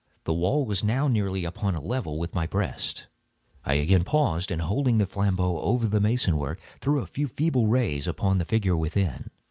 The 0.23 0.33
wall 0.33 0.65
was 0.65 0.83
now 0.83 1.07
nearly 1.07 1.45
upon 1.45 1.75
a 1.75 1.79
level 1.79 2.17
with 2.17 2.33
my 2.33 2.47
breast. 2.47 3.05
I 3.63 3.75
again 3.75 4.03
paused, 4.03 4.49
and 4.49 4.59
holding 4.63 4.97
the 4.97 5.05
flambeaux 5.05 5.59
over 5.59 5.85
the 5.87 5.99
mason 6.01 6.37
work, 6.37 6.59
threw 6.79 7.01
a 7.03 7.05
few 7.05 7.27
feeble 7.27 7.67
rays 7.67 8.07
upon 8.07 8.39
the 8.39 8.45
figure 8.45 8.75
within. 8.75 9.29